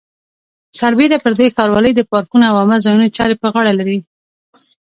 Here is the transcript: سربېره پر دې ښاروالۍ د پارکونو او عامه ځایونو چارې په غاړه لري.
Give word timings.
سربېره 0.79 1.17
پر 1.23 1.33
دې 1.39 1.47
ښاروالۍ 1.55 1.91
د 1.95 2.01
پارکونو 2.11 2.43
او 2.49 2.55
عامه 2.59 2.77
ځایونو 2.85 3.13
چارې 3.17 3.35
په 3.41 3.47
غاړه 3.53 3.73
لري. 3.79 3.97